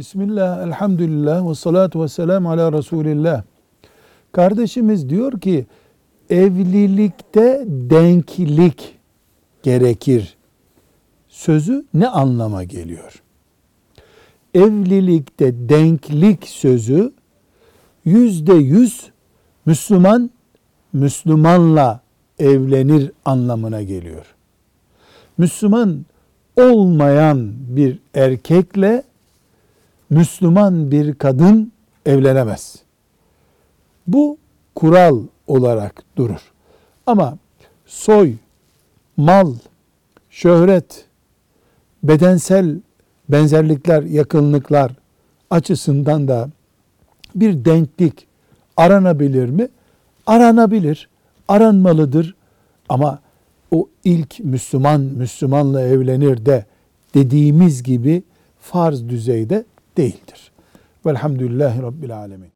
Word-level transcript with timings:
Bismillah, 0.00 0.62
elhamdülillah 0.66 1.50
ve 1.50 1.54
salatu 1.54 2.02
ve 2.02 2.08
selamu 2.08 2.50
ala 2.50 2.72
Resulillah. 2.72 3.42
Kardeşimiz 4.32 5.08
diyor 5.08 5.40
ki 5.40 5.66
evlilikte 6.30 7.64
denklik 7.66 8.98
gerekir. 9.62 10.36
Sözü 11.28 11.84
ne 11.94 12.08
anlama 12.08 12.64
geliyor? 12.64 13.22
Evlilikte 14.54 15.68
denklik 15.68 16.48
sözü 16.48 17.12
yüzde 18.04 18.54
yüz 18.54 19.10
Müslüman 19.66 20.30
Müslümanla 20.92 22.00
evlenir 22.38 23.12
anlamına 23.24 23.82
geliyor. 23.82 24.26
Müslüman 25.38 26.06
olmayan 26.56 27.52
bir 27.68 27.98
erkekle 28.14 29.09
Müslüman 30.10 30.90
bir 30.90 31.14
kadın 31.14 31.72
evlenemez. 32.06 32.76
Bu 34.06 34.38
kural 34.74 35.22
olarak 35.46 36.02
durur. 36.16 36.52
Ama 37.06 37.38
soy, 37.86 38.34
mal, 39.16 39.54
şöhret, 40.30 41.04
bedensel 42.02 42.80
benzerlikler, 43.28 44.02
yakınlıklar 44.02 44.92
açısından 45.50 46.28
da 46.28 46.50
bir 47.34 47.64
denklik 47.64 48.26
aranabilir 48.76 49.48
mi? 49.48 49.68
Aranabilir, 50.26 51.08
aranmalıdır. 51.48 52.34
Ama 52.88 53.18
o 53.70 53.88
ilk 54.04 54.40
Müslüman 54.40 55.00
Müslümanla 55.00 55.80
evlenir 55.80 56.46
de 56.46 56.64
dediğimiz 57.14 57.82
gibi 57.82 58.22
farz 58.60 59.08
düzeyde 59.08 59.64
değildir. 59.96 60.52
Velhamdülillahi 61.06 61.82
Rabbil 61.82 62.16
Alemin. 62.16 62.52